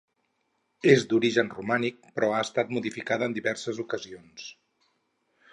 És 0.93 1.03
d'origen 1.11 1.51
romànic 1.57 2.01
però 2.17 2.31
ha 2.37 2.41
estat 2.47 2.73
modificada 2.79 3.31
en 3.31 3.39
diverses 3.39 3.83
ocasions. 3.85 4.49